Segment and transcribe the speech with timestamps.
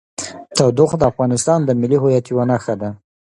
[0.57, 2.89] تودوخه د افغانستان د ملي هویت یوه نښه ده.